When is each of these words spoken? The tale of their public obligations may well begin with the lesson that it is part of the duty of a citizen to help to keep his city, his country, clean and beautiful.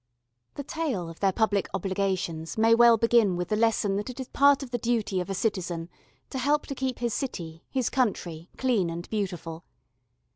The 0.55 0.63
tale 0.63 1.09
of 1.11 1.19
their 1.19 1.31
public 1.31 1.69
obligations 1.75 2.57
may 2.57 2.73
well 2.73 2.97
begin 2.97 3.35
with 3.35 3.49
the 3.49 3.55
lesson 3.55 3.97
that 3.97 4.09
it 4.09 4.19
is 4.19 4.29
part 4.29 4.63
of 4.63 4.71
the 4.71 4.79
duty 4.79 5.19
of 5.19 5.29
a 5.29 5.35
citizen 5.35 5.89
to 6.31 6.39
help 6.39 6.65
to 6.65 6.73
keep 6.73 6.97
his 6.97 7.13
city, 7.13 7.65
his 7.69 7.91
country, 7.91 8.49
clean 8.57 8.89
and 8.89 9.07
beautiful. 9.11 9.63